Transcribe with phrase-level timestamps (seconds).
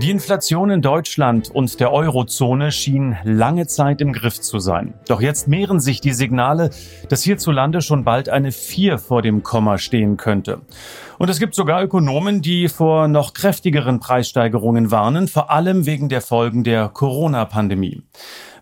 [0.00, 4.94] Die Inflation in Deutschland und der Eurozone schien lange Zeit im Griff zu sein.
[5.06, 6.70] Doch jetzt mehren sich die Signale,
[7.10, 10.62] dass hierzulande schon bald eine 4 vor dem Komma stehen könnte.
[11.18, 16.22] Und es gibt sogar Ökonomen, die vor noch kräftigeren Preissteigerungen warnen, vor allem wegen der
[16.22, 18.02] Folgen der Corona-Pandemie.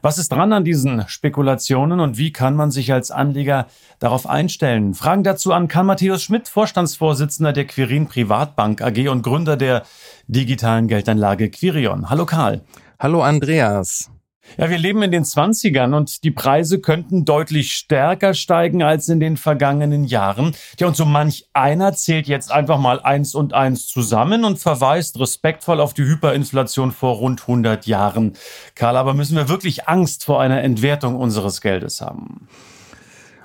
[0.03, 3.67] Was ist dran an diesen Spekulationen und wie kann man sich als Anleger
[3.99, 4.95] darauf einstellen?
[4.95, 9.83] Fragen dazu an Karl Matthäus Schmidt, Vorstandsvorsitzender der Quirin Privatbank AG und Gründer der
[10.27, 12.09] digitalen Geldanlage Quirion.
[12.09, 12.63] Hallo Karl.
[12.99, 14.11] Hallo Andreas.
[14.59, 19.21] Ja, wir leben in den 20ern und die Preise könnten deutlich stärker steigen als in
[19.21, 20.55] den vergangenen Jahren.
[20.79, 25.19] Ja, und so manch einer zählt jetzt einfach mal eins und eins zusammen und verweist
[25.19, 28.35] respektvoll auf die Hyperinflation vor rund 100 Jahren.
[28.74, 32.49] Karl, aber müssen wir wirklich Angst vor einer Entwertung unseres Geldes haben?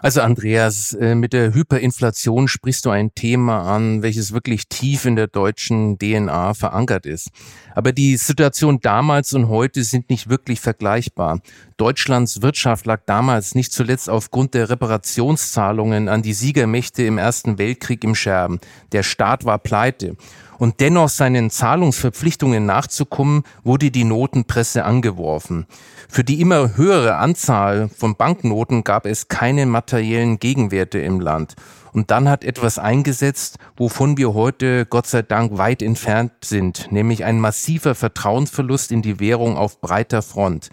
[0.02, 5.16] Also Andreas, äh, mit der Hyperinflation sprichst du ein Thema an, welches wirklich tief in
[5.16, 7.30] der deutschen DNA verankert ist.
[7.74, 11.40] Aber die Situation damals und heute sind nicht wirklich vergleichbar.
[11.78, 18.04] Deutschlands Wirtschaft lag damals nicht zuletzt aufgrund der Reparationszahlungen an die Siegermächte im Ersten Weltkrieg
[18.04, 18.60] im Scherben.
[18.92, 20.16] Der Staat war pleite
[20.58, 25.66] und dennoch seinen Zahlungsverpflichtungen nachzukommen, wurde die Notenpresse angeworfen.
[26.10, 31.56] Für die immer höhere Anzahl von Banknoten gab es keine materiellen Gegenwerte im Land.
[31.94, 37.24] Und dann hat etwas eingesetzt, wovon wir heute Gott sei Dank weit entfernt sind, nämlich
[37.24, 40.70] ein massiver Vertrauensverlust in die Währung auf breiter Front.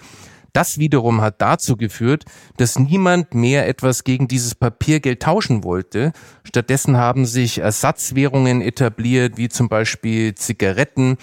[0.52, 2.24] Das wiederum hat dazu geführt,
[2.58, 6.12] dass niemand mehr etwas gegen dieses Papiergeld tauschen wollte.
[6.44, 11.16] Stattdessen haben sich Ersatzwährungen etabliert, wie zum Beispiel Zigaretten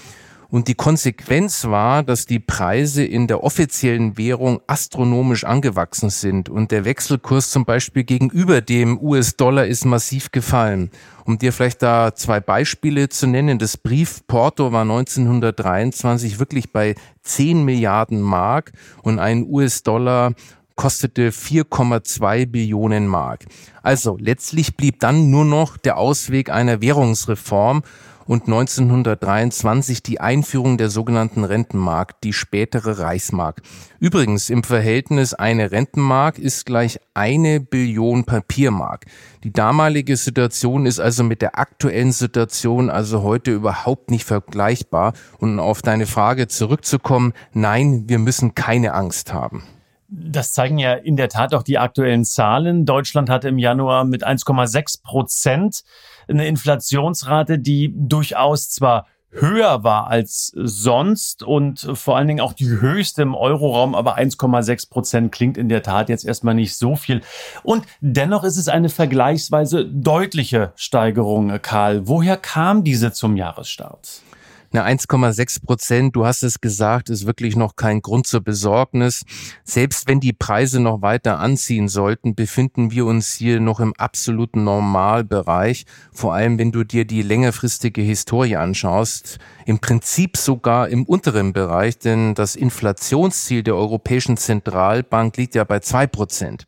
[0.51, 6.71] und die Konsequenz war, dass die Preise in der offiziellen Währung astronomisch angewachsen sind und
[6.71, 10.89] der Wechselkurs zum Beispiel gegenüber dem US-Dollar ist massiv gefallen.
[11.25, 17.63] Um dir vielleicht da zwei Beispiele zu nennen, das Briefporto war 1923 wirklich bei 10
[17.63, 18.71] Milliarden Mark
[19.03, 20.33] und ein US-Dollar
[20.75, 23.45] kostete 4,2 Billionen Mark.
[23.83, 27.83] Also letztlich blieb dann nur noch der Ausweg einer Währungsreform
[28.29, 33.63] und 1923 die Einführung der sogenannten Rentenmark, die spätere Reichsmark.
[33.99, 39.07] Übrigens im Verhältnis eine Rentenmark ist gleich eine Billion Papiermark.
[39.43, 45.13] Die damalige Situation ist also mit der aktuellen Situation also heute überhaupt nicht vergleichbar.
[45.39, 49.63] Und auf deine Frage zurückzukommen, nein, wir müssen keine Angst haben.
[50.07, 52.85] Das zeigen ja in der Tat auch die aktuellen Zahlen.
[52.85, 55.83] Deutschland hatte im Januar mit 1,6 Prozent
[56.29, 62.67] eine Inflationsrate, die durchaus zwar höher war als sonst und vor allen Dingen auch die
[62.67, 67.21] höchste im Euroraum, aber 1,6 Prozent klingt in der Tat jetzt erstmal nicht so viel.
[67.63, 72.07] Und dennoch ist es eine vergleichsweise deutliche Steigerung, Karl.
[72.07, 74.21] Woher kam diese zum Jahresstart?
[74.71, 79.23] Eine 1,6 Prozent, du hast es gesagt, ist wirklich noch kein Grund zur Besorgnis.
[79.63, 84.63] Selbst wenn die Preise noch weiter anziehen sollten, befinden wir uns hier noch im absoluten
[84.63, 85.85] Normalbereich.
[86.11, 89.39] Vor allem, wenn du dir die längerfristige Historie anschaust.
[89.65, 95.79] Im Prinzip sogar im unteren Bereich, denn das Inflationsziel der Europäischen Zentralbank liegt ja bei
[95.79, 96.65] zwei Prozent.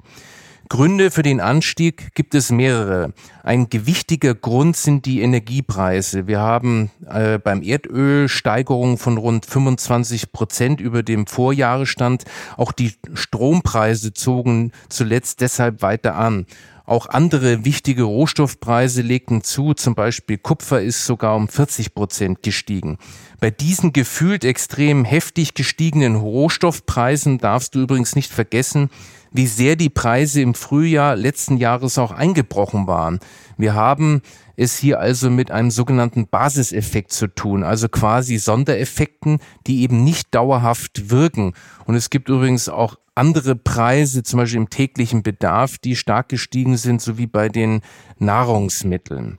[0.71, 3.11] Gründe für den Anstieg gibt es mehrere.
[3.43, 6.27] Ein gewichtiger Grund sind die Energiepreise.
[6.27, 12.23] Wir haben äh, beim Erdöl Steigerungen von rund 25 Prozent über dem Vorjahresstand.
[12.55, 16.45] Auch die Strompreise zogen zuletzt deshalb weiter an.
[16.91, 22.97] Auch andere wichtige Rohstoffpreise legten zu, zum Beispiel Kupfer ist sogar um 40 Prozent gestiegen.
[23.39, 28.89] Bei diesen gefühlt extrem heftig gestiegenen Rohstoffpreisen darfst du übrigens nicht vergessen,
[29.31, 33.21] wie sehr die Preise im Frühjahr letzten Jahres auch eingebrochen waren.
[33.55, 34.21] Wir haben
[34.57, 40.35] es hier also mit einem sogenannten Basiseffekt zu tun, also quasi Sondereffekten, die eben nicht
[40.35, 41.53] dauerhaft wirken.
[41.85, 46.75] Und es gibt übrigens auch andere Preise, zum Beispiel im täglichen Bedarf, die stark gestiegen
[46.75, 47.81] sind, sowie bei den
[48.17, 49.37] Nahrungsmitteln.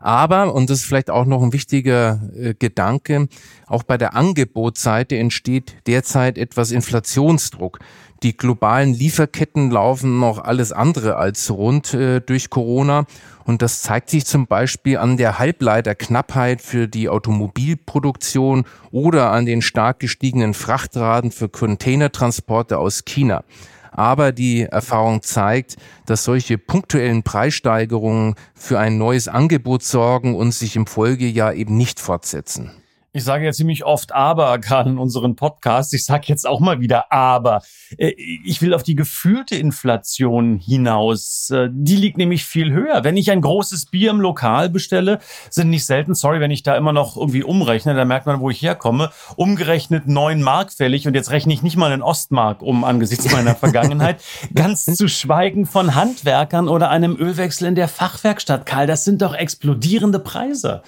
[0.00, 3.28] Aber, und das ist vielleicht auch noch ein wichtiger äh, Gedanke,
[3.68, 7.78] auch bei der Angebotsseite entsteht derzeit etwas Inflationsdruck.
[8.22, 13.06] Die globalen Lieferketten laufen noch alles andere als rund äh, durch Corona.
[13.44, 19.62] Und das zeigt sich zum Beispiel an der Halbleiterknappheit für die Automobilproduktion oder an den
[19.62, 23.42] stark gestiegenen Frachtraten für Containertransporte aus China.
[23.90, 30.76] Aber die Erfahrung zeigt, dass solche punktuellen Preissteigerungen für ein neues Angebot sorgen und sich
[30.76, 32.70] im Folgejahr eben nicht fortsetzen.
[33.12, 35.92] Ich sage ja ziemlich oft aber, gerade in unseren Podcasts.
[35.92, 37.62] Ich sage jetzt auch mal wieder aber.
[37.98, 38.12] Äh,
[38.44, 41.50] ich will auf die gefühlte Inflation hinaus.
[41.50, 43.02] Äh, die liegt nämlich viel höher.
[43.02, 45.18] Wenn ich ein großes Bier im Lokal bestelle,
[45.50, 48.50] sind nicht selten, sorry, wenn ich da immer noch irgendwie umrechne, da merkt man, wo
[48.50, 52.84] ich herkomme, umgerechnet neun Mark fällig und jetzt rechne ich nicht mal in Ostmark um
[52.84, 54.22] angesichts meiner Vergangenheit.
[54.54, 58.86] Ganz zu schweigen von Handwerkern oder einem Ölwechsel in der Fachwerkstatt, Karl.
[58.86, 60.82] Das sind doch explodierende Preise.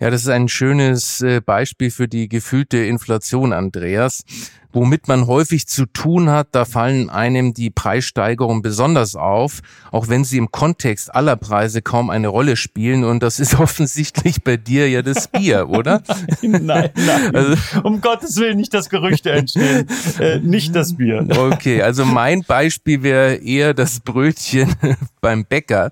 [0.00, 4.22] Ja, das ist ein schönes äh, Beispiel für die gefühlte Inflation, Andreas.
[4.70, 9.60] Womit man häufig zu tun hat, da fallen einem die Preissteigerungen besonders auf,
[9.90, 13.02] auch wenn sie im Kontext aller Preise kaum eine Rolle spielen.
[13.02, 16.02] Und das ist offensichtlich bei dir ja das Bier, oder?
[16.42, 17.34] nein, nein, nein.
[17.34, 19.88] Also, um Gottes Willen nicht das Gerüchte entstehen.
[20.20, 21.26] Äh, nicht das Bier.
[21.28, 24.74] Okay, also mein Beispiel wäre eher das Brötchen
[25.20, 25.90] beim Bäcker.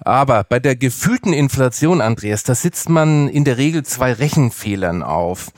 [0.00, 5.52] Aber bei der gefühlten Inflation, Andreas, da sitzt man in der Regel zwei Rechenfehlern auf.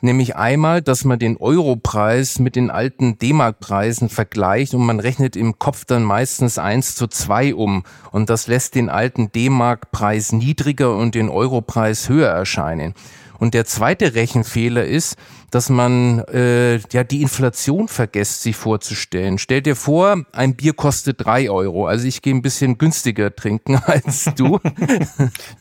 [0.00, 5.58] Nämlich einmal, dass man den Europreis mit den alten D-Mark-Preisen vergleicht und man rechnet im
[5.58, 7.82] Kopf dann meistens eins zu zwei um.
[8.12, 12.94] Und das lässt den alten D-Mark-Preis niedriger und den Europreis höher erscheinen.
[13.38, 15.16] Und der zweite Rechenfehler ist,
[15.50, 19.38] dass man äh, ja die Inflation vergisst, sich vorzustellen.
[19.38, 21.86] Stell dir vor, ein Bier kostet drei Euro.
[21.86, 24.58] Also ich gehe ein bisschen günstiger trinken als du.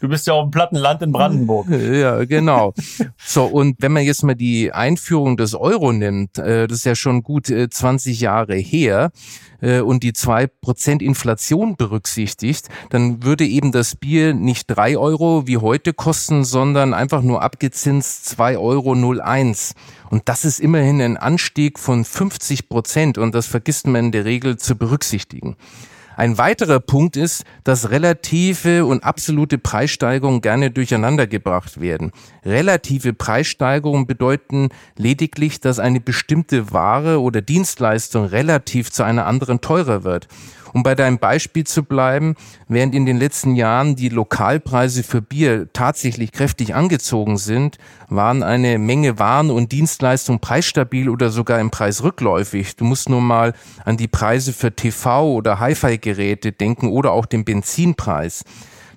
[0.02, 1.68] du bist ja auf dem Plattenland in Brandenburg.
[1.88, 2.74] Ja, genau.
[3.18, 6.96] So, und wenn man jetzt mal die Einführung des Euro nimmt, äh, das ist ja
[6.96, 9.12] schon gut äh, 20 Jahre her,
[9.62, 15.48] äh, und die zwei Prozent Inflation berücksichtigt, dann würde eben das Bier nicht drei Euro
[15.48, 19.74] wie heute kosten, sondern einfach nur abgezinst zwei Euro 01.
[20.10, 24.24] Und das ist immerhin ein Anstieg von 50 Prozent und das vergisst man in der
[24.24, 25.58] Regel zu berücksichtigen.
[26.16, 32.14] Ein weiterer Punkt ist, dass relative und absolute Preissteigerungen gerne durcheinandergebracht werden.
[32.46, 40.06] Relative Preissteigerungen bedeuten lediglich, dass eine bestimmte Ware oder Dienstleistung relativ zu einer anderen teurer
[40.06, 40.30] wird.
[40.78, 42.36] Um bei deinem Beispiel zu bleiben,
[42.68, 47.80] während in den letzten Jahren die Lokalpreise für Bier tatsächlich kräftig angezogen sind,
[48.10, 52.76] waren eine Menge Waren und Dienstleistungen preisstabil oder sogar im Preis rückläufig.
[52.76, 53.54] Du musst nur mal
[53.86, 58.44] an die Preise für TV oder Hi-Fi-Geräte denken oder auch den Benzinpreis.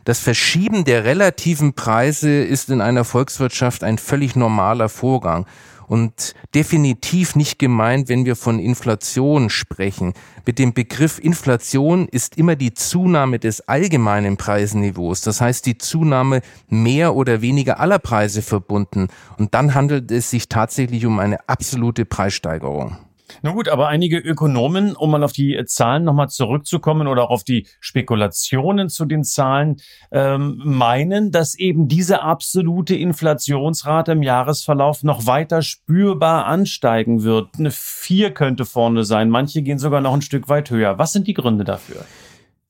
[0.04, 5.46] Das Verschieben der relativen Preise ist in einer Volkswirtschaft ein völlig normaler Vorgang
[5.90, 10.14] und definitiv nicht gemeint, wenn wir von Inflation sprechen.
[10.46, 16.42] Mit dem Begriff Inflation ist immer die Zunahme des allgemeinen Preisniveaus, das heißt die Zunahme
[16.68, 19.08] mehr oder weniger aller Preise verbunden.
[19.36, 22.96] Und dann handelt es sich tatsächlich um eine absolute Preissteigerung.
[23.42, 27.44] Na gut, aber einige Ökonomen, um mal auf die Zahlen nochmal zurückzukommen oder auch auf
[27.44, 29.76] die Spekulationen zu den Zahlen,
[30.12, 37.58] ähm, meinen, dass eben diese absolute Inflationsrate im Jahresverlauf noch weiter spürbar ansteigen wird.
[37.58, 40.98] Eine vier könnte vorne sein, manche gehen sogar noch ein Stück weit höher.
[40.98, 42.04] Was sind die Gründe dafür?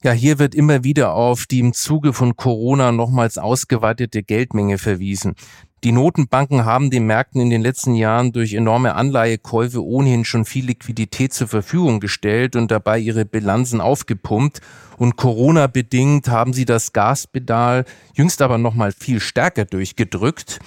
[0.03, 5.35] Ja, hier wird immer wieder auf die im Zuge von Corona nochmals ausgeweitete Geldmenge verwiesen.
[5.83, 10.67] Die Notenbanken haben den Märkten in den letzten Jahren durch enorme Anleihekäufe ohnehin schon viel
[10.67, 14.61] Liquidität zur Verfügung gestellt und dabei ihre Bilanzen aufgepumpt.
[14.99, 20.59] Und Corona bedingt haben sie das Gaspedal jüngst aber noch mal viel stärker durchgedrückt.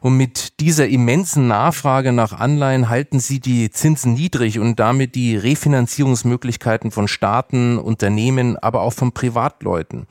[0.00, 5.36] Und mit dieser immensen Nachfrage nach Anleihen halten sie die Zinsen niedrig und damit die
[5.36, 10.06] Refinanzierungsmöglichkeiten von Staaten, Unternehmen, aber auch von Privatleuten.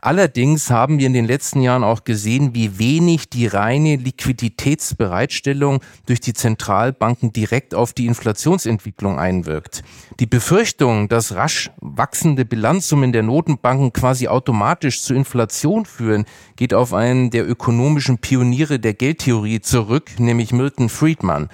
[0.00, 6.20] Allerdings haben wir in den letzten Jahren auch gesehen, wie wenig die reine Liquiditätsbereitstellung durch
[6.20, 9.82] die Zentralbanken direkt auf die Inflationsentwicklung einwirkt.
[10.20, 16.94] Die Befürchtung, dass rasch wachsende Bilanzsummen der Notenbanken quasi automatisch zur Inflation führen, geht auf
[16.94, 21.48] einen der ökonomischen Pioniere der Geldtheorie zurück, nämlich Milton Friedman.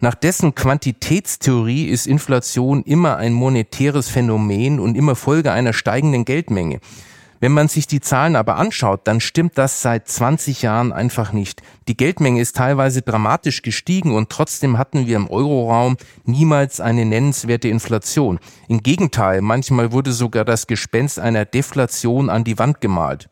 [0.00, 6.80] Nach dessen Quantitätstheorie ist Inflation immer ein monetäres Phänomen und immer Folge einer steigenden Geldmenge.
[7.44, 11.60] Wenn man sich die Zahlen aber anschaut, dann stimmt das seit 20 Jahren einfach nicht.
[11.88, 17.68] Die Geldmenge ist teilweise dramatisch gestiegen und trotzdem hatten wir im Euroraum niemals eine nennenswerte
[17.68, 18.38] Inflation.
[18.66, 23.28] Im Gegenteil, manchmal wurde sogar das Gespenst einer Deflation an die Wand gemalt.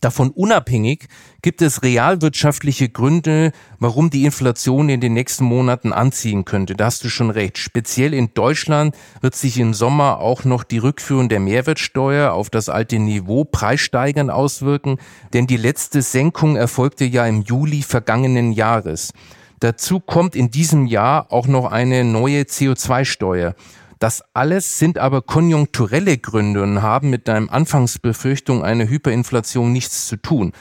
[0.00, 1.08] Davon unabhängig
[1.42, 6.74] gibt es realwirtschaftliche Gründe, warum die Inflation in den nächsten Monaten anziehen könnte.
[6.74, 7.58] Da hast du schon recht.
[7.58, 12.68] Speziell in Deutschland wird sich im Sommer auch noch die Rückführung der Mehrwertsteuer auf das
[12.68, 14.98] alte Niveau preissteigern auswirken,
[15.32, 19.12] denn die letzte Senkung erfolgte ja im Juli vergangenen Jahres.
[19.58, 23.54] Dazu kommt in diesem Jahr auch noch eine neue CO2-Steuer.
[24.00, 30.16] Das alles sind aber konjunkturelle Gründe und haben mit deinem Anfangsbefürchtung einer Hyperinflation nichts zu
[30.16, 30.52] tun.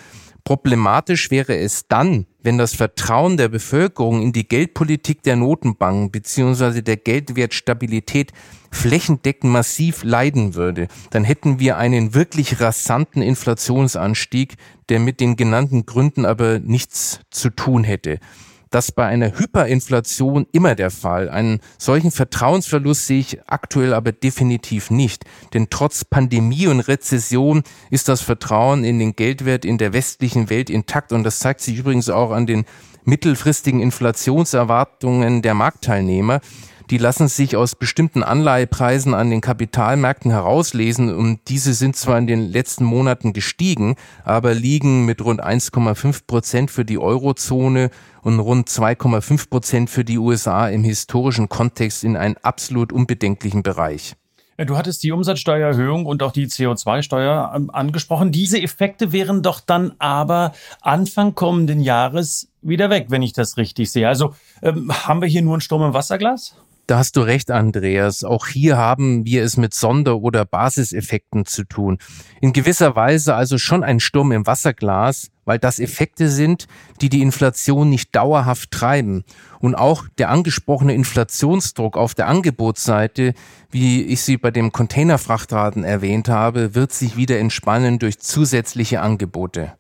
[0.44, 6.82] Problematisch wäre es dann, wenn das Vertrauen der Bevölkerung in die Geldpolitik der Notenbanken bzw.
[6.82, 8.34] der Geldwertstabilität
[8.72, 14.56] flächendeckend massiv leiden würde, dann hätten wir einen wirklich rasanten Inflationsanstieg,
[14.90, 18.20] der mit den genannten Gründen aber nichts zu tun hätte.
[18.70, 21.30] Das bei einer Hyperinflation immer der Fall.
[21.30, 25.26] Einen solchen Vertrauensverlust sehe ich aktuell aber definitiv nicht.
[25.54, 30.70] Denn trotz Pandemie und Rezession ist das Vertrauen in den Geldwert in der westlichen Welt
[30.70, 31.12] intakt.
[31.12, 32.66] Und das zeigt sich übrigens auch an den
[33.06, 36.42] mittelfristigen Inflationserwartungen der Marktteilnehmer
[36.90, 42.28] die lassen sich aus bestimmten Anleihepreisen an den Kapitalmärkten herauslesen und diese sind zwar in
[42.28, 47.92] den letzten Monaten gestiegen, aber liegen mit rund 1,5 Prozent für die Eurozone
[48.24, 54.16] und rund 2,5 Prozent für die USA im historischen Kontext in einen absolut unbedenklichen Bereich.
[54.66, 58.34] Du hattest die Umsatzsteuererhöhung und auch die CO2-Steuer ähm, angesprochen.
[58.34, 63.90] Diese Effekte wären doch dann aber Anfang kommenden Jahres wieder weg, wenn ich das richtig
[63.90, 64.10] sehe.
[64.10, 66.56] Also ähm, haben wir hier nur einen Sturm im Wasserglas?
[66.90, 68.24] Da hast du recht, Andreas.
[68.24, 72.00] Auch hier haben wir es mit Sonder- oder Basiseffekten zu tun.
[72.42, 76.66] In gewisser Weise also schon ein Sturm im Wasserglas, weil das Effekte sind,
[77.00, 79.24] die die Inflation nicht dauerhaft treiben.
[79.60, 83.36] Und auch der angesprochene Inflationsdruck auf der Angebotsseite,
[83.70, 89.74] wie ich sie bei dem Containerfrachtraten erwähnt habe, wird sich wieder entspannen durch zusätzliche Angebote.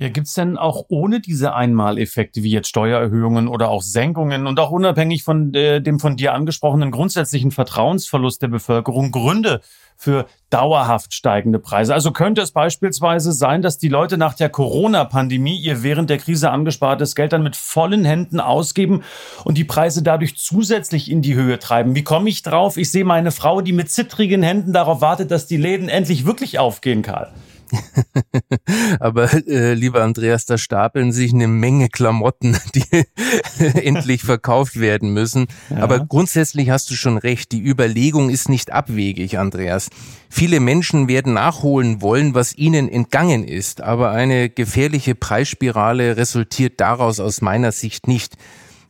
[0.00, 4.70] Ja, gibt's denn auch ohne diese Einmaleffekte wie jetzt Steuererhöhungen oder auch Senkungen und auch
[4.70, 9.60] unabhängig von äh, dem von dir angesprochenen grundsätzlichen Vertrauensverlust der Bevölkerung Gründe
[9.96, 11.94] für dauerhaft steigende Preise?
[11.94, 16.52] Also könnte es beispielsweise sein, dass die Leute nach der Corona-Pandemie ihr während der Krise
[16.52, 19.02] angespartes Geld dann mit vollen Händen ausgeben
[19.42, 21.96] und die Preise dadurch zusätzlich in die Höhe treiben?
[21.96, 22.76] Wie komme ich drauf?
[22.76, 26.60] Ich sehe meine Frau, die mit zittrigen Händen darauf wartet, dass die Läden endlich wirklich
[26.60, 27.32] aufgehen, Karl.
[29.00, 32.84] Aber äh, lieber Andreas, da stapeln sich eine Menge Klamotten, die
[33.84, 35.46] endlich verkauft werden müssen.
[35.70, 35.78] Ja.
[35.78, 39.90] Aber grundsätzlich hast du schon recht, die Überlegung ist nicht abwegig, Andreas.
[40.30, 47.20] Viele Menschen werden nachholen wollen, was ihnen entgangen ist, aber eine gefährliche Preisspirale resultiert daraus
[47.20, 48.36] aus meiner Sicht nicht.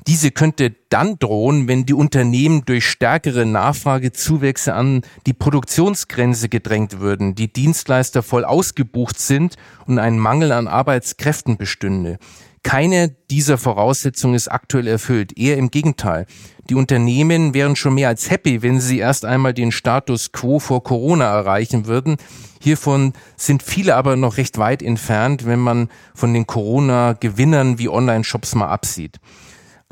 [0.08, 7.34] Diese könnte dann drohen, wenn die Unternehmen durch stärkere Nachfragezuwächse an die Produktionsgrenze gedrängt würden,
[7.34, 12.18] die Dienstleister voll ausgebucht sind und ein Mangel an Arbeitskräften bestünde.
[12.62, 16.24] Keine dieser Voraussetzungen ist aktuell erfüllt, eher im Gegenteil.
[16.70, 20.82] Die Unternehmen wären schon mehr als happy, wenn sie erst einmal den Status quo vor
[20.82, 22.16] Corona erreichen würden.
[22.62, 28.54] Hiervon sind viele aber noch recht weit entfernt, wenn man von den Corona-Gewinnern wie Online-Shops
[28.54, 29.20] mal absieht.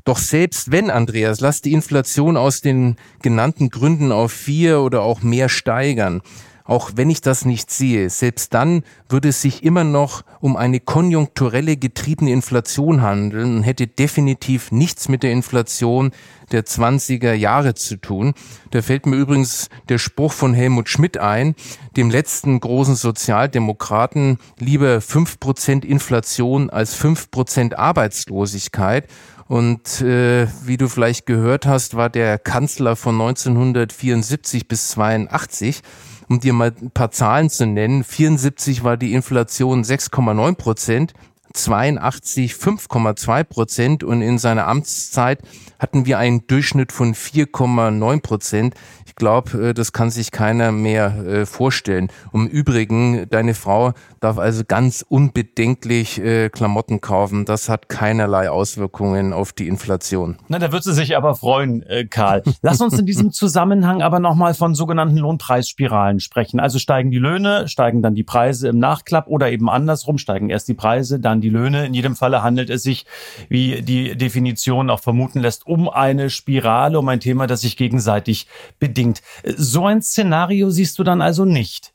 [0.07, 5.23] Doch selbst wenn, Andreas, lass die Inflation aus den genannten Gründen auf vier oder auch
[5.23, 6.23] mehr steigern,
[6.67, 10.81] auch wenn ich das nicht sehe, selbst dann würde es sich immer noch um eine
[10.81, 16.13] konjunkturelle getriebene Inflation handeln und hätte definitiv nichts mit der Inflation
[16.53, 18.35] der 20er Jahre zu tun.
[18.71, 21.55] Da fällt mir übrigens der Spruch von Helmut Schmidt ein,
[21.97, 29.09] dem letzten großen Sozialdemokraten, lieber fünf Prozent Inflation als fünf Prozent Arbeitslosigkeit.
[29.49, 35.83] Und äh, wie du vielleicht gehört hast, war der Kanzler von 1974 bis 82.
[36.29, 41.15] Um dir mal ein paar Zahlen zu nennen, 74 war die Inflation 6,9 Prozent,
[41.53, 45.41] 82 5,2 Prozent und in seiner Amtszeit
[45.79, 48.75] hatten wir einen Durchschnitt von 4,9 Prozent.
[49.07, 52.09] Ich glaube, äh, das kann sich keiner mehr äh, vorstellen.
[52.33, 53.95] Im Übrigen, deine Frau
[54.27, 57.45] darf also ganz unbedenklich äh, Klamotten kaufen.
[57.45, 60.37] Das hat keinerlei Auswirkungen auf die Inflation.
[60.49, 62.43] Na, da wird sie sich aber freuen, Karl.
[62.61, 66.59] Lass uns in diesem Zusammenhang aber nochmal von sogenannten Lohnpreisspiralen sprechen.
[66.59, 70.67] Also steigen die Löhne, steigen dann die Preise im Nachklapp oder eben andersrum, steigen erst
[70.67, 71.87] die Preise, dann die Löhne.
[71.87, 73.07] In jedem Falle handelt es sich,
[73.49, 78.49] wie die Definition auch vermuten lässt, um eine Spirale, um ein Thema, das sich gegenseitig
[78.81, 79.23] bedingt.
[79.57, 81.93] So ein Szenario siehst du dann also nicht.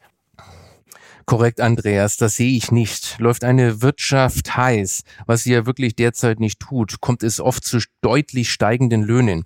[1.25, 3.17] Korrekt, Andreas, das sehe ich nicht.
[3.19, 7.79] Läuft eine Wirtschaft heiß, was sie ja wirklich derzeit nicht tut, kommt es oft zu
[8.01, 9.43] deutlich steigenden Löhnen.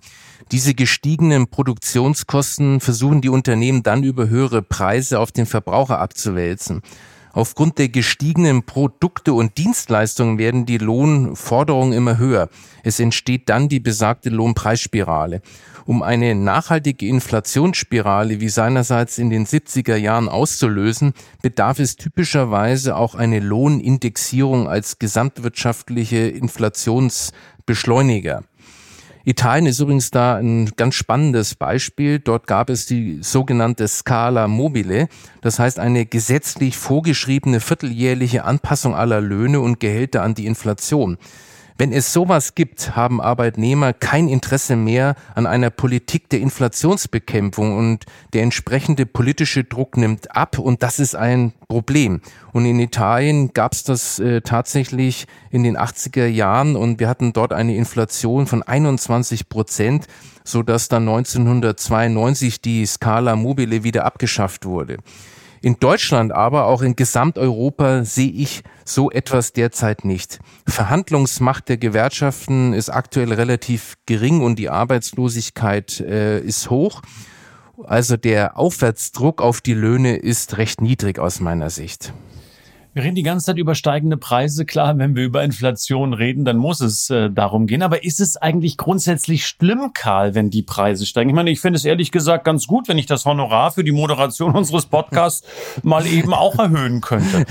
[0.52, 6.82] Diese gestiegenen Produktionskosten versuchen die Unternehmen dann über höhere Preise auf den Verbraucher abzuwälzen.
[7.36, 12.48] Aufgrund der gestiegenen Produkte und Dienstleistungen werden die Lohnforderungen immer höher.
[12.82, 15.42] Es entsteht dann die besagte Lohnpreisspirale.
[15.84, 21.12] Um eine nachhaltige Inflationsspirale wie seinerseits in den 70er Jahren auszulösen,
[21.42, 28.44] bedarf es typischerweise auch eine Lohnindexierung als gesamtwirtschaftliche Inflationsbeschleuniger.
[29.28, 32.20] Italien ist übrigens da ein ganz spannendes Beispiel.
[32.20, 35.08] Dort gab es die sogenannte Scala Mobile,
[35.40, 41.18] das heißt eine gesetzlich vorgeschriebene vierteljährliche Anpassung aller Löhne und Gehälter an die Inflation.
[41.78, 48.06] Wenn es sowas gibt, haben Arbeitnehmer kein Interesse mehr an einer Politik der Inflationsbekämpfung und
[48.32, 52.22] der entsprechende politische Druck nimmt ab und das ist ein Problem.
[52.52, 57.34] Und in Italien gab es das äh, tatsächlich in den 80er Jahren und wir hatten
[57.34, 60.06] dort eine Inflation von 21 Prozent,
[60.44, 64.96] so dass dann 1992 die Scala Mobile wieder abgeschafft wurde.
[65.66, 70.38] In Deutschland, aber auch in Gesamteuropa sehe ich so etwas derzeit nicht.
[70.64, 77.02] Verhandlungsmacht der Gewerkschaften ist aktuell relativ gering und die Arbeitslosigkeit äh, ist hoch.
[77.82, 82.12] Also der Aufwärtsdruck auf die Löhne ist recht niedrig aus meiner Sicht.
[82.96, 84.64] Wir reden die ganze Zeit über steigende Preise.
[84.64, 87.82] Klar, wenn wir über Inflation reden, dann muss es äh, darum gehen.
[87.82, 91.28] Aber ist es eigentlich grundsätzlich schlimm, Karl, wenn die Preise steigen?
[91.28, 93.92] Ich meine, ich finde es ehrlich gesagt ganz gut, wenn ich das Honorar für die
[93.92, 95.46] Moderation unseres Podcasts
[95.82, 97.44] mal eben auch erhöhen könnte.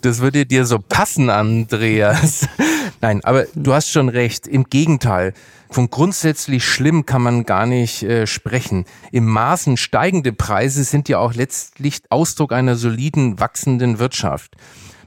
[0.00, 2.48] Das würde dir so passen, Andreas.
[3.00, 4.48] Nein, aber du hast schon recht.
[4.48, 5.32] Im Gegenteil.
[5.72, 8.84] Von grundsätzlich schlimm kann man gar nicht äh, sprechen.
[9.10, 14.54] Im Maßen steigende Preise sind ja auch letztlich Ausdruck einer soliden, wachsenden Wirtschaft.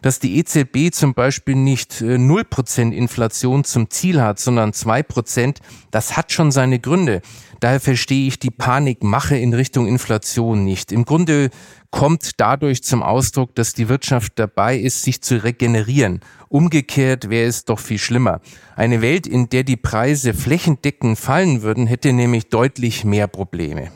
[0.06, 5.56] Dass die EZB zum Beispiel nicht äh, 0% Inflation zum Ziel hat, sondern 2%,
[5.90, 7.24] das hat schon seine Gründe.
[7.60, 10.92] Daher verstehe ich die Panikmache in Richtung Inflation nicht.
[10.92, 11.50] Im Grunde
[11.90, 16.20] kommt dadurch zum Ausdruck, dass die Wirtschaft dabei ist, sich zu regenerieren
[16.50, 18.42] Umgekehrt wäre es doch viel schlimmer.
[18.76, 23.90] Eine Welt, in der die Preise flächendeckend fallen würden, hätte nämlich deutlich mehr Probleme.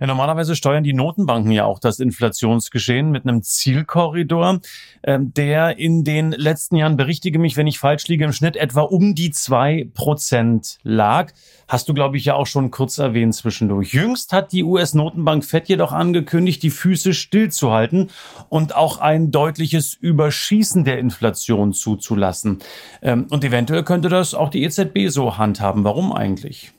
[0.00, 4.60] Ja, normalerweise steuern die Notenbanken ja auch das Inflationsgeschehen mit einem Zielkorridor,
[5.02, 8.82] äh, der in den letzten Jahren, berichtige mich, wenn ich falsch liege, im Schnitt etwa
[8.82, 11.32] um die zwei Prozent lag.
[11.66, 13.92] Hast du, glaube ich, ja auch schon kurz erwähnt zwischendurch.
[13.92, 18.10] Jüngst hat die US-Notenbank Fed jedoch angekündigt, die Füße stillzuhalten
[18.48, 22.58] und auch ein deutliches Überschießen der Inflation zuzulassen.
[23.02, 25.84] Ähm, und eventuell könnte das auch die EZB so handhaben.
[25.84, 26.72] Warum eigentlich?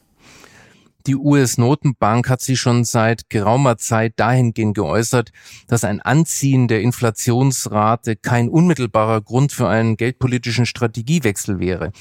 [1.10, 5.32] Die US-Notenbank hat sich schon seit geraumer Zeit dahingehend geäußert,
[5.68, 11.94] dass ein Anziehen der Inflationsrate kein unmittelbarer Grund für einen geldpolitischen Strategiewechsel wäre.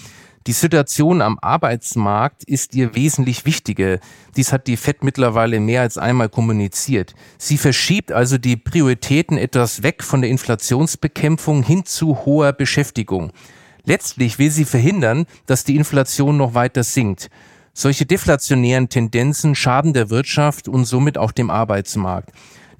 [0.46, 3.98] Die Situation am Arbeitsmarkt ist ihr wesentlich wichtiger.
[4.36, 7.14] Dies hat die FED mittlerweile mehr als einmal kommuniziert.
[7.38, 13.32] Sie verschiebt also die Prioritäten etwas weg von der Inflationsbekämpfung hin zu hoher Beschäftigung.
[13.84, 17.30] Letztlich will sie verhindern, dass die Inflation noch weiter sinkt.
[17.80, 22.30] Solche deflationären Tendenzen schaden der Wirtschaft und somit auch dem Arbeitsmarkt.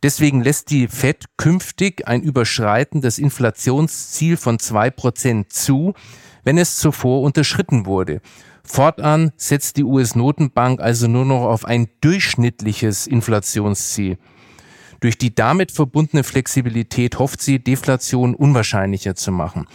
[0.03, 5.95] Deswegen lässt die Fed künftig ein Überschreiten des Inflationsziels von zwei Prozent zu,
[6.43, 8.21] wenn es zuvor unterschritten wurde.
[8.65, 14.19] Fortan setzt die US-Notenbank also nur noch auf ein durchschnittliches Inflationsziel.
[14.99, 19.69] Durch die damit verbundene Flexibilität hofft sie, Deflation unwahrscheinlicher zu machen.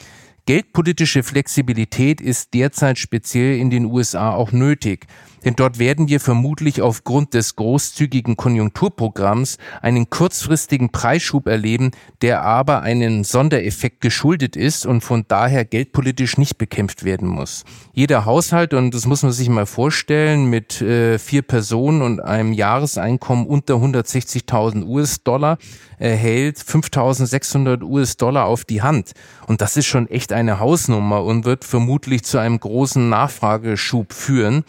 [0.45, 5.07] Geldpolitische Flexibilität ist derzeit speziell in den USA auch nötig.
[5.45, 12.81] Denn dort werden wir vermutlich aufgrund des großzügigen Konjunkturprogramms einen kurzfristigen Preisschub erleben, der aber
[12.81, 17.63] einen Sondereffekt geschuldet ist und von daher geldpolitisch nicht bekämpft werden muss.
[17.93, 22.53] Jeder Haushalt, und das muss man sich mal vorstellen, mit äh, vier Personen und einem
[22.53, 25.57] Jahreseinkommen unter 160.000 US-Dollar
[25.97, 29.11] erhält 5.600 US-Dollar auf die Hand.
[29.47, 34.63] Und das ist schon echt eine Hausnummer und wird vermutlich zu einem großen Nachfrageschub führen.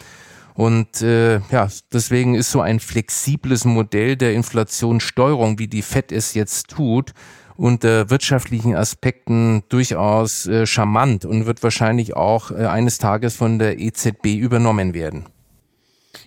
[0.55, 6.35] Und äh, ja, deswegen ist so ein flexibles Modell der Inflationssteuerung, wie die FED es
[6.35, 7.13] jetzt tut,
[7.57, 13.81] unter wirtschaftlichen Aspekten durchaus äh, charmant und wird wahrscheinlich auch äh, eines Tages von der
[13.81, 15.27] EZB übernommen werden.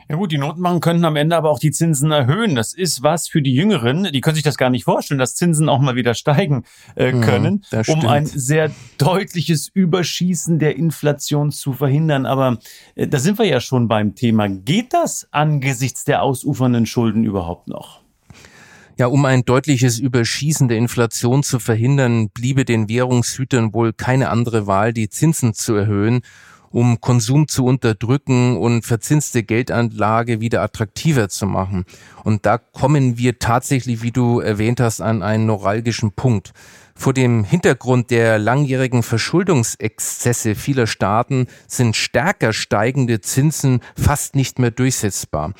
[0.09, 2.55] Ja gut, die Notenbanken könnten am Ende aber auch die Zinsen erhöhen.
[2.55, 4.09] Das ist was für die Jüngeren.
[4.13, 6.63] Die können sich das gar nicht vorstellen, dass Zinsen auch mal wieder steigen
[6.95, 12.25] äh, können, ja, um ein sehr deutliches Überschießen der Inflation zu verhindern.
[12.25, 12.57] Aber
[12.95, 14.47] äh, da sind wir ja schon beim Thema.
[14.47, 17.99] Geht das angesichts der ausufernden Schulden überhaupt noch?
[18.97, 24.67] Ja, um ein deutliches Überschießen der Inflation zu verhindern, bliebe den Währungshütern wohl keine andere
[24.67, 26.21] Wahl, die Zinsen zu erhöhen
[26.71, 31.85] um Konsum zu unterdrücken und verzinste Geldanlage wieder attraktiver zu machen.
[32.23, 36.53] Und da kommen wir tatsächlich, wie du erwähnt hast, an einen neuralgischen Punkt.
[36.95, 44.71] Vor dem Hintergrund der langjährigen Verschuldungsexzesse vieler Staaten sind stärker steigende Zinsen fast nicht mehr
[44.71, 45.53] durchsetzbar.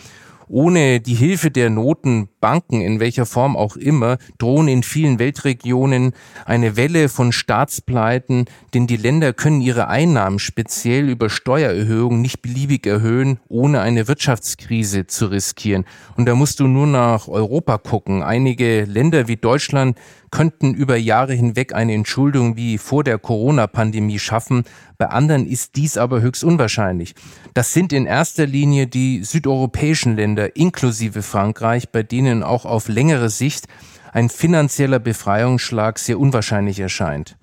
[0.50, 6.14] Ohne die Hilfe der Notenbanken in welcher Form auch immer drohen in vielen Weltregionen
[6.46, 12.86] eine Welle von Staatspleiten, denn die Länder können ihre Einnahmen speziell über Steuererhöhungen nicht beliebig
[12.88, 15.84] erhöhen, ohne eine Wirtschaftskrise zu riskieren.
[16.16, 18.24] Und da musst du nur nach Europa gucken.
[18.24, 19.98] Einige Länder wie Deutschland
[20.32, 24.64] könnten über Jahre hinweg eine Entschuldung wie vor der Corona-Pandemie schaffen.
[24.98, 27.16] Bei anderen ist dies aber höchst unwahrscheinlich.
[27.54, 33.30] Das sind in erster Linie die südeuropäischen Länder inklusive Frankreich, bei denen auch auf längere
[33.30, 33.68] Sicht
[34.12, 37.38] ein finanzieller Befreiungsschlag sehr unwahrscheinlich erscheint.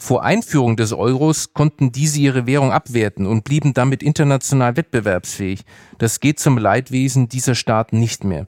[0.00, 5.64] Vor Einführung des Euros konnten diese ihre Währung abwerten und blieben damit international wettbewerbsfähig.
[5.98, 8.46] Das geht zum Leidwesen dieser Staaten nicht mehr.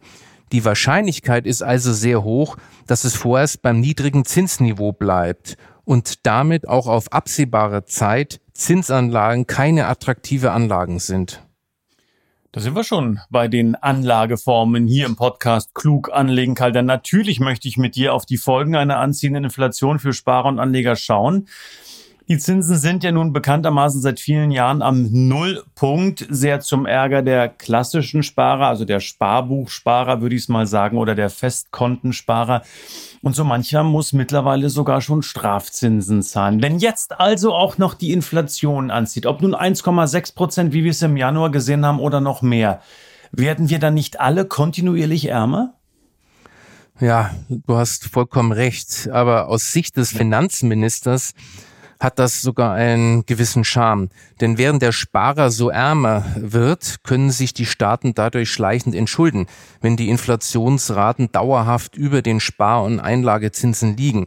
[0.52, 6.68] Die Wahrscheinlichkeit ist also sehr hoch, dass es vorerst beim niedrigen Zinsniveau bleibt und damit
[6.68, 11.42] auch auf absehbare Zeit Zinsanlagen keine attraktive Anlagen sind.
[12.52, 16.72] Da sind wir schon bei den Anlageformen hier im Podcast Klug anlegen, Karl.
[16.72, 20.58] Denn natürlich möchte ich mit dir auf die Folgen einer anziehenden Inflation für Sparer und
[20.58, 21.46] Anleger schauen.
[22.30, 27.48] Die Zinsen sind ja nun bekanntermaßen seit vielen Jahren am Nullpunkt, sehr zum Ärger der
[27.48, 32.62] klassischen Sparer, also der Sparbuchsparer, würde ich es mal sagen, oder der Festkontensparer.
[33.20, 36.62] Und so mancher muss mittlerweile sogar schon Strafzinsen zahlen.
[36.62, 41.02] Wenn jetzt also auch noch die Inflation anzieht, ob nun 1,6 Prozent, wie wir es
[41.02, 42.80] im Januar gesehen haben, oder noch mehr,
[43.32, 45.74] werden wir dann nicht alle kontinuierlich ärmer?
[47.00, 49.08] Ja, du hast vollkommen recht.
[49.10, 51.34] Aber aus Sicht des Finanzministers
[52.00, 54.08] hat das sogar einen gewissen Charme.
[54.40, 59.46] Denn während der Sparer so ärmer wird, können sich die Staaten dadurch schleichend entschulden,
[59.82, 64.26] wenn die Inflationsraten dauerhaft über den Spar- und Einlagezinsen liegen.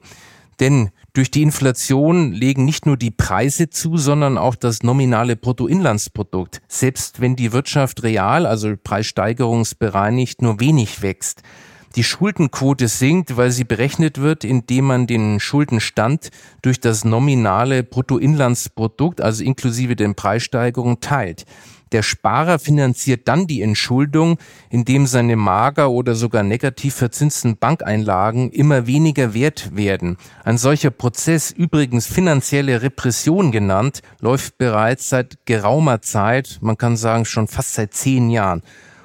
[0.59, 6.61] Denn durch die Inflation legen nicht nur die Preise zu, sondern auch das nominale Bruttoinlandsprodukt,
[6.67, 11.41] selbst wenn die Wirtschaft real, also preissteigerungsbereinigt, nur wenig wächst.
[11.95, 16.29] Die Schuldenquote sinkt, weil sie berechnet wird, indem man den Schuldenstand
[16.63, 21.45] durch das nominale Bruttoinlandsprodukt, also inklusive den Preissteigerungen, teilt.
[21.91, 24.39] Der Sparer finanziert dann die Entschuldung,
[24.71, 30.17] indem seine mager oder sogar negativ verzinsten Bankeinlagen immer weniger wert werden.
[30.43, 37.25] Ein solcher Prozess, übrigens finanzielle Repression genannt, läuft bereits seit geraumer Zeit, man kann sagen
[37.25, 38.63] schon fast seit zehn Jahren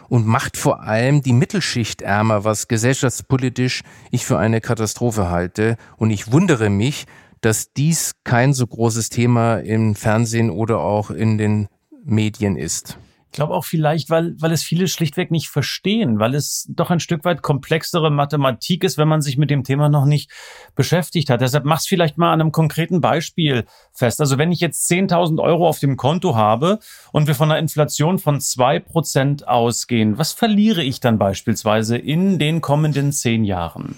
[0.09, 5.77] und macht vor allem die Mittelschicht ärmer, was gesellschaftspolitisch ich für eine Katastrophe halte.
[5.97, 7.07] Und ich wundere mich,
[7.41, 11.69] dass dies kein so großes Thema im Fernsehen oder auch in den
[12.05, 12.99] Medien ist.
[13.31, 16.99] Ich glaube auch vielleicht, weil, weil es viele schlichtweg nicht verstehen, weil es doch ein
[16.99, 20.31] Stück weit komplexere Mathematik ist, wenn man sich mit dem Thema noch nicht
[20.75, 21.43] beschäftigt hat.
[21.43, 24.21] Deshalb mach's vielleicht mal an einem konkreten Beispiel fest.
[24.21, 26.79] Also wenn ich jetzt 10.000 Euro auf dem Konto habe
[27.13, 32.39] und wir von einer Inflation von zwei Prozent ausgehen, was verliere ich dann beispielsweise in
[32.39, 33.95] den kommenden zehn Jahren?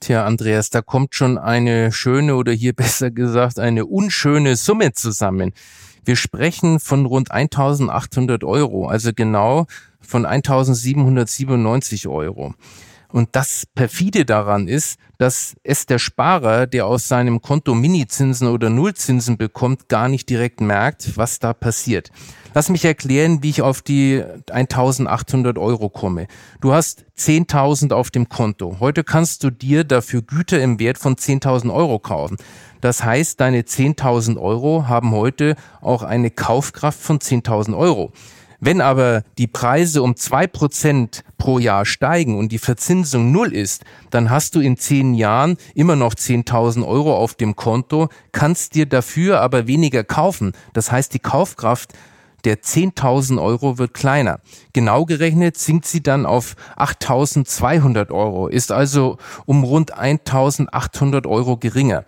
[0.00, 5.52] Tja, Andreas, da kommt schon eine schöne oder hier besser gesagt eine unschöne Summe zusammen.
[6.04, 9.66] Wir sprechen von rund 1800 Euro, also genau
[10.00, 12.54] von 1797 Euro.
[13.12, 18.70] Und das perfide daran ist, dass es der Sparer, der aus seinem Konto Minizinsen oder
[18.70, 22.10] Nullzinsen bekommt, gar nicht direkt merkt, was da passiert.
[22.54, 26.26] Lass mich erklären, wie ich auf die 1800 Euro komme.
[26.62, 28.78] Du hast 10.000 auf dem Konto.
[28.80, 32.38] Heute kannst du dir dafür Güter im Wert von 10.000 Euro kaufen.
[32.82, 38.12] Das heißt, deine 10.000 Euro haben heute auch eine Kaufkraft von 10.000 Euro.
[38.58, 43.84] Wenn aber die Preise um zwei Prozent pro Jahr steigen und die Verzinsung null ist,
[44.10, 48.86] dann hast du in zehn Jahren immer noch 10.000 Euro auf dem Konto, kannst dir
[48.86, 50.52] dafür aber weniger kaufen.
[50.72, 51.92] Das heißt, die Kaufkraft
[52.44, 54.40] der 10.000 Euro wird kleiner.
[54.72, 62.04] Genau gerechnet sinkt sie dann auf 8.200 Euro, ist also um rund 1.800 Euro geringer.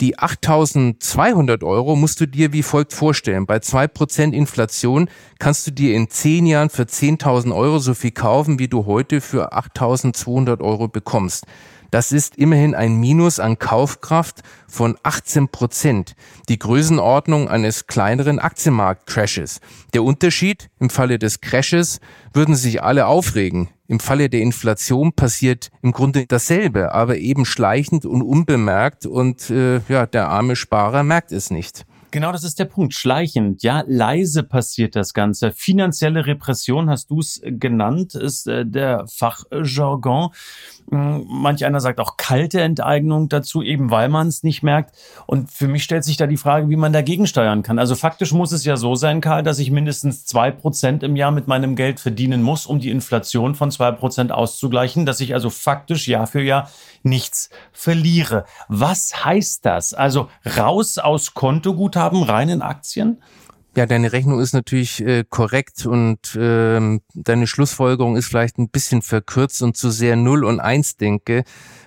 [0.00, 3.46] Die 8.200 Euro musst du dir wie folgt vorstellen.
[3.46, 8.58] Bei 2% Inflation kannst du dir in 10 Jahren für 10.000 Euro so viel kaufen,
[8.58, 11.46] wie du heute für 8.200 Euro bekommst.
[11.92, 16.14] Das ist immerhin ein Minus an Kaufkraft von 18 Prozent.
[16.48, 19.60] Die Größenordnung eines kleineren Aktienmarkt-Crashes.
[19.92, 22.00] Der Unterschied im Falle des Crashes
[22.32, 23.68] würden sich alle aufregen.
[23.88, 29.80] Im Falle der Inflation passiert im Grunde dasselbe, aber eben schleichend und unbemerkt und äh,
[29.90, 31.84] ja, der arme Sparer merkt es nicht.
[32.12, 32.92] Genau, das ist der Punkt.
[32.92, 35.50] Schleichend, ja, leise passiert das Ganze.
[35.50, 40.28] Finanzielle Repression, hast du es genannt, ist äh, der Fachjargon.
[40.90, 44.94] Hm, manch einer sagt auch kalte Enteignung dazu, eben weil man es nicht merkt.
[45.26, 47.78] Und für mich stellt sich da die Frage, wie man dagegen steuern kann.
[47.78, 51.30] Also faktisch muss es ja so sein, Karl, dass ich mindestens zwei Prozent im Jahr
[51.30, 55.48] mit meinem Geld verdienen muss, um die Inflation von zwei Prozent auszugleichen, dass ich also
[55.48, 56.68] faktisch Jahr für Jahr
[57.04, 58.44] nichts verliere.
[58.68, 59.94] Was heißt das?
[59.94, 63.18] Also raus aus Kontoguthaben, rein in Aktien?
[63.74, 69.00] Ja, deine Rechnung ist natürlich äh, korrekt und ähm, deine Schlussfolgerung ist vielleicht ein bisschen
[69.00, 71.44] verkürzt und zu sehr Null und Eins denke,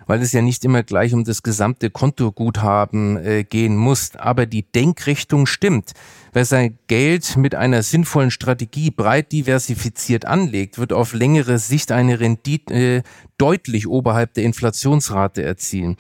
[0.07, 4.15] weil es ja nicht immer gleich um das gesamte Kontoguthaben äh, gehen muss.
[4.15, 5.91] Aber die Denkrichtung stimmt.
[6.33, 12.19] Wer sein Geld mit einer sinnvollen Strategie breit diversifiziert anlegt, wird auf längere Sicht eine
[12.19, 13.03] Rendite äh,
[13.37, 15.97] deutlich oberhalb der Inflationsrate erzielen.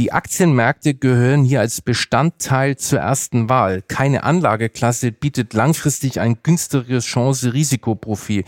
[0.00, 3.80] Die Aktienmärkte gehören hier als Bestandteil zur ersten Wahl.
[3.82, 8.42] Keine Anlageklasse bietet langfristig ein günstigeres Chance-Risikoprofil.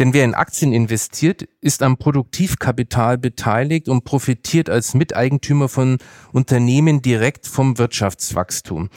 [0.00, 5.98] Denn wer in Aktien investiert, ist am Produktivkapital beteiligt und profitiert als Miteigentümer von
[6.32, 8.88] Unternehmen direkt vom Wirtschaftswachstum.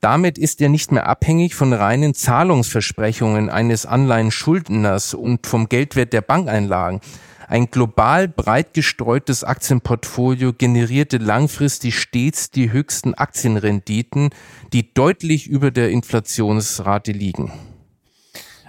[0.00, 6.20] Damit ist er nicht mehr abhängig von reinen Zahlungsversprechungen eines Anleihenschuldners und vom Geldwert der
[6.20, 7.00] Bankeinlagen.
[7.48, 14.30] Ein global breit gestreutes Aktienportfolio generierte langfristig stets die höchsten Aktienrenditen,
[14.72, 17.52] die deutlich über der Inflationsrate liegen.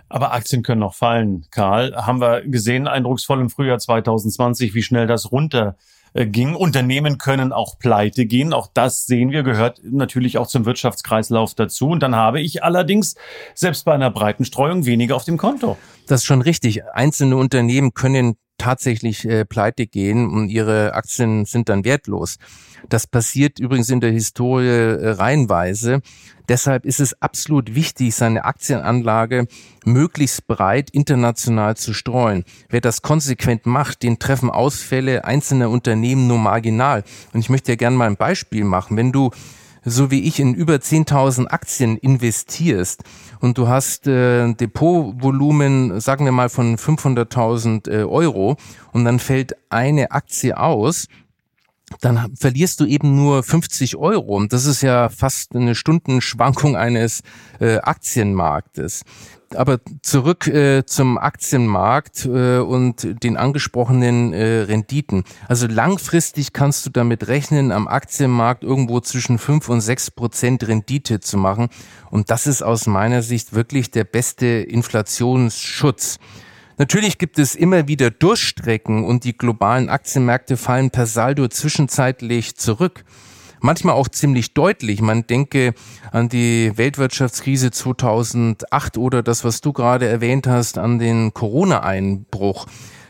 [0.10, 1.96] Aber Aktien können noch fallen, Karl.
[1.96, 5.76] Haben wir gesehen, eindrucksvoll im Frühjahr 2020, wie schnell das runter
[6.14, 6.56] ging.
[6.56, 8.54] Unternehmen können auch pleite gehen.
[8.54, 11.90] Auch das sehen wir, gehört natürlich auch zum Wirtschaftskreislauf dazu.
[11.90, 13.16] Und dann habe ich allerdings
[13.54, 15.78] selbst bei einer breiten Streuung weniger auf dem Konto.
[16.08, 16.84] Das ist schon richtig.
[16.94, 22.38] Einzelne Unternehmen können tatsächlich äh, pleite gehen und ihre Aktien sind dann wertlos.
[22.90, 26.02] Das passiert übrigens in der Historie äh, reihenweise.
[26.50, 29.48] Deshalb ist es absolut wichtig, seine Aktienanlage
[29.84, 32.46] möglichst breit international zu streuen.
[32.70, 37.04] Wer das konsequent macht, den treffen Ausfälle einzelner Unternehmen nur marginal.
[37.34, 38.96] Und ich möchte ja gerne mal ein Beispiel machen.
[38.96, 39.32] Wenn du
[39.90, 43.04] so wie ich in über 10.000 Aktien investierst
[43.40, 48.58] und du hast äh, Depotvolumen, sagen wir mal von 500.000 äh, Euro
[48.92, 51.08] und dann fällt eine Aktie aus,
[52.02, 54.36] dann verlierst du eben nur 50 Euro.
[54.36, 57.22] Und das ist ja fast eine Stundenschwankung eines
[57.62, 59.04] äh, Aktienmarktes.
[59.56, 65.24] Aber zurück äh, zum Aktienmarkt äh, und den angesprochenen äh, Renditen.
[65.48, 71.20] Also langfristig kannst du damit rechnen, am Aktienmarkt irgendwo zwischen fünf und sechs Prozent Rendite
[71.20, 71.70] zu machen.
[72.10, 76.20] Und das ist aus meiner Sicht wirklich der beste Inflationsschutz.
[76.78, 83.04] Natürlich gibt es immer wieder Durchstrecken und die globalen Aktienmärkte fallen per Saldo zwischenzeitlich zurück
[83.60, 85.02] manchmal auch ziemlich deutlich.
[85.02, 85.74] Man denke
[86.12, 92.66] an die Weltwirtschaftskrise 2008 oder das, was du gerade erwähnt hast, an den Corona-Einbruch.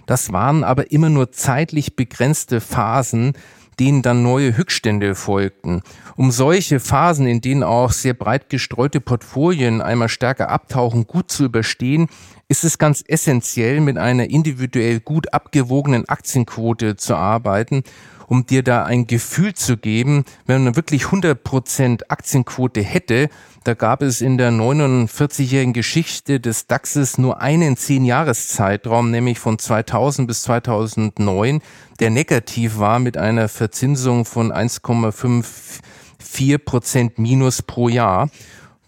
[0.06, 3.34] Das waren aber immer nur zeitlich begrenzte Phasen,
[3.80, 5.82] denen dann neue Höchststände folgten.
[6.16, 11.46] Um solche Phasen, in denen auch sehr breit gestreute Portfolien einmal stärker abtauchen, gut zu
[11.46, 12.08] überstehen,
[12.48, 17.84] ist es ganz essentiell, mit einer individuell gut abgewogenen Aktienquote zu arbeiten
[18.28, 23.30] um dir da ein Gefühl zu geben, wenn man wirklich 100% Aktienquote hätte,
[23.63, 30.28] da gab es in der 49-jährigen Geschichte des DAXes nur einen 10-Jahres-Zeitraum, nämlich von 2000
[30.28, 31.62] bis 2009,
[32.00, 38.30] der negativ war mit einer Verzinsung von 1,54 Prozent minus pro Jahr.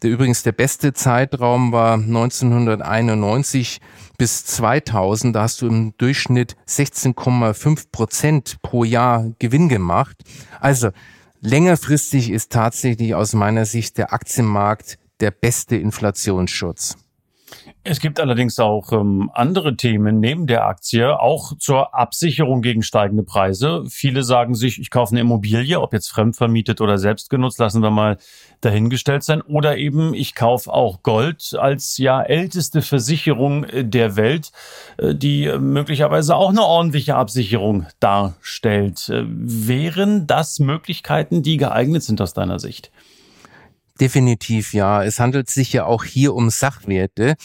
[0.02, 3.82] Der übrigens der beste Zeitraum war 1991
[4.20, 5.36] bis 2000.
[5.36, 10.18] Da hast du im Durchschnitt 16,5 Prozent pro Jahr Gewinn gemacht.
[10.60, 10.90] Also
[11.42, 16.96] längerfristig ist tatsächlich aus meiner Sicht der Aktienmarkt der beste Inflationsschutz.
[17.84, 23.24] Es gibt allerdings auch ähm, andere Themen neben der Aktie, auch zur Absicherung gegen steigende
[23.24, 23.84] Preise.
[23.88, 27.90] Viele sagen sich, ich kaufe eine Immobilie, ob jetzt fremdvermietet oder selbst genutzt, lassen wir
[27.90, 28.18] mal
[28.62, 29.42] dahingestellt sein.
[29.42, 34.52] Oder eben, ich kaufe auch Gold als ja älteste Versicherung äh, der Welt,
[34.98, 39.10] äh, die möglicherweise auch eine ordentliche Absicherung darstellt.
[39.10, 42.92] Äh, wären das Möglichkeiten, die geeignet sind aus deiner Sicht?
[44.00, 45.04] Definitiv ja.
[45.04, 47.36] Es handelt sich ja auch hier um Sachwerte.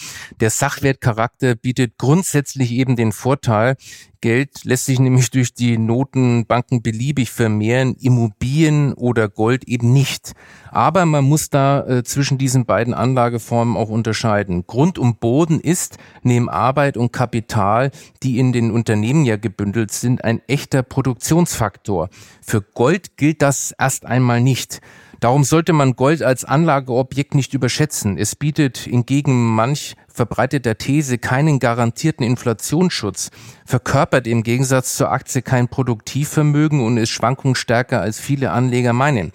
[0.40, 3.76] Der Sachwertcharakter bietet grundsätzlich eben den Vorteil,
[4.24, 10.32] Geld lässt sich nämlich durch die Notenbanken beliebig vermehren, Immobilien oder Gold eben nicht.
[10.70, 14.66] Aber man muss da äh, zwischen diesen beiden Anlageformen auch unterscheiden.
[14.66, 17.90] Grund und Boden ist neben Arbeit und Kapital,
[18.22, 22.08] die in den Unternehmen ja gebündelt sind, ein echter Produktionsfaktor.
[22.40, 24.80] Für Gold gilt das erst einmal nicht.
[25.24, 28.18] Darum sollte man Gold als Anlageobjekt nicht überschätzen.
[28.18, 33.30] Es bietet hingegen manch verbreiteter These keinen garantierten Inflationsschutz,
[33.64, 39.32] verkörpert im Gegensatz zur Aktie kein Produktivvermögen und ist schwankungsstärker als viele Anleger meinen.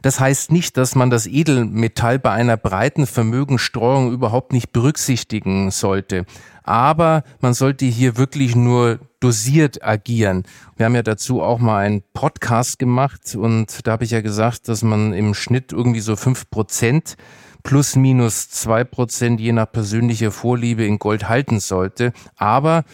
[0.00, 6.24] Das heißt nicht, dass man das Edelmetall bei einer breiten Vermögensstreuung überhaupt nicht berücksichtigen sollte.
[6.62, 10.44] Aber man sollte hier wirklich nur dosiert agieren.
[10.76, 14.68] Wir haben ja dazu auch mal einen Podcast gemacht und da habe ich ja gesagt,
[14.68, 17.16] dass man im Schnitt irgendwie so fünf Prozent
[17.62, 22.12] plus minus zwei Prozent je nach persönlicher Vorliebe in Gold halten sollte.
[22.36, 22.84] Aber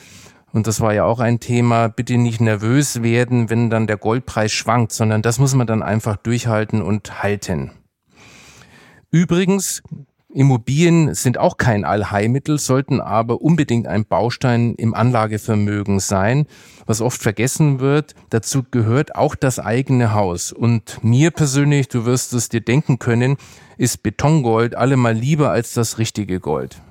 [0.52, 4.50] und das war ja auch ein Thema, bitte nicht nervös werden, wenn dann der Goldpreis
[4.50, 7.72] schwankt, sondern das muss man dann einfach durchhalten und halten.
[9.10, 9.82] Übrigens,
[10.34, 16.46] Immobilien sind auch kein Allheilmittel, sollten aber unbedingt ein Baustein im Anlagevermögen sein.
[16.84, 20.52] Was oft vergessen wird, dazu gehört auch das eigene Haus.
[20.52, 23.38] Und mir persönlich, du wirst es dir denken können,
[23.78, 26.82] ist Betongold allemal lieber als das richtige Gold.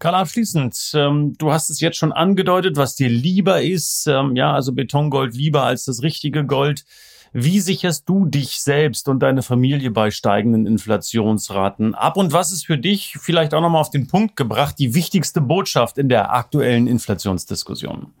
[0.00, 4.08] Karl, abschließend, ähm, du hast es jetzt schon angedeutet, was dir lieber ist.
[4.08, 6.84] Ähm, ja, also Betongold lieber als das richtige Gold.
[7.34, 12.18] Wie sicherst du dich selbst und deine Familie bei steigenden Inflationsraten ab?
[12.18, 15.96] Und was ist für dich vielleicht auch nochmal auf den Punkt gebracht die wichtigste Botschaft
[15.96, 18.12] in der aktuellen Inflationsdiskussion?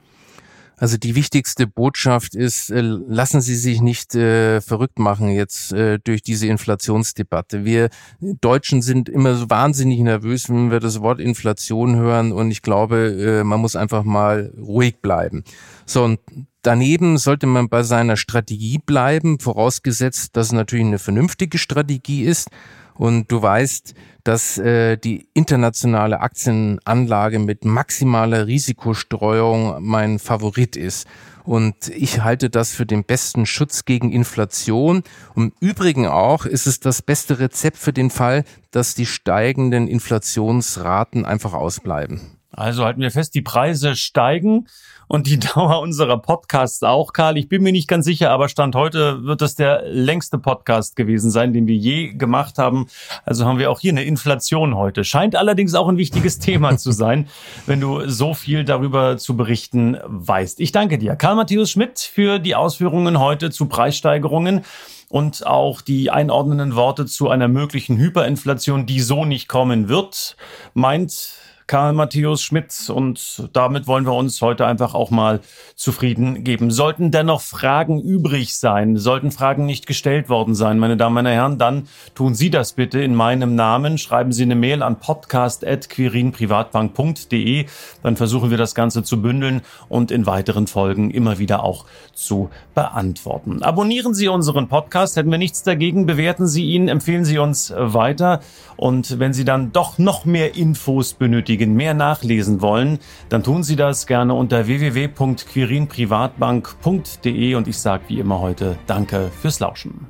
[0.82, 6.00] Also die wichtigste Botschaft ist, äh, lassen Sie sich nicht äh, verrückt machen jetzt äh,
[6.02, 7.64] durch diese Inflationsdebatte.
[7.64, 7.88] Wir
[8.20, 12.96] Deutschen sind immer so wahnsinnig nervös, wenn wir das Wort Inflation hören und ich glaube,
[13.42, 15.44] äh, man muss einfach mal ruhig bleiben.
[15.86, 16.18] So, und
[16.62, 22.48] daneben sollte man bei seiner Strategie bleiben, vorausgesetzt, dass es natürlich eine vernünftige Strategie ist
[22.94, 31.06] und du weißt, dass äh, die internationale Aktienanlage mit maximaler Risikostreuung mein Favorit ist.
[31.44, 35.02] Und ich halte das für den besten Schutz gegen Inflation.
[35.34, 39.88] Und im Übrigen auch ist es das beste Rezept für den Fall, dass die steigenden
[39.88, 42.20] Inflationsraten einfach ausbleiben.
[42.54, 44.68] Also halten wir fest, die Preise steigen
[45.08, 47.38] und die Dauer unserer Podcasts auch, Karl.
[47.38, 51.30] Ich bin mir nicht ganz sicher, aber Stand heute wird das der längste Podcast gewesen
[51.30, 52.88] sein, den wir je gemacht haben.
[53.24, 55.02] Also haben wir auch hier eine Inflation heute.
[55.02, 57.28] Scheint allerdings auch ein wichtiges Thema zu sein,
[57.66, 60.60] wenn du so viel darüber zu berichten weißt.
[60.60, 64.62] Ich danke dir, Karl Matthäus Schmidt, für die Ausführungen heute zu Preissteigerungen
[65.08, 70.36] und auch die einordnenden Worte zu einer möglichen Hyperinflation, die so nicht kommen wird.
[70.72, 71.34] Meint
[71.72, 75.40] Karl Matthäus Schmidt und damit wollen wir uns heute einfach auch mal
[75.74, 76.70] zufrieden geben.
[76.70, 81.56] Sollten dennoch Fragen übrig sein, sollten Fragen nicht gestellt worden sein, meine Damen und Herren,
[81.56, 83.96] dann tun Sie das bitte in meinem Namen.
[83.96, 87.64] Schreiben Sie eine Mail an podcast.quirinprivatbank.de.
[88.02, 92.50] Dann versuchen wir das Ganze zu bündeln und in weiteren Folgen immer wieder auch zu
[92.74, 93.62] beantworten.
[93.62, 96.04] Abonnieren Sie unseren Podcast, hätten wir nichts dagegen.
[96.04, 98.40] Bewerten Sie ihn, empfehlen Sie uns weiter.
[98.76, 102.98] Und wenn Sie dann doch noch mehr Infos benötigen, benötigen, mehr nachlesen wollen,
[103.28, 109.60] dann tun Sie das gerne unter www.quirinprivatbank.de und ich sage wie immer heute Danke fürs
[109.60, 110.08] Lauschen.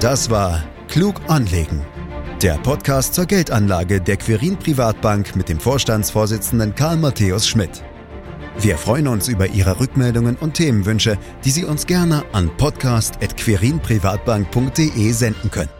[0.00, 1.82] Das war Klug anlegen.
[2.42, 7.84] Der Podcast zur Geldanlage der Quirin Privatbank mit dem Vorstandsvorsitzenden Karl Matthäus Schmidt.
[8.58, 15.50] Wir freuen uns über Ihre Rückmeldungen und Themenwünsche, die Sie uns gerne an podcast.querinprivatbank.de senden
[15.50, 15.79] können.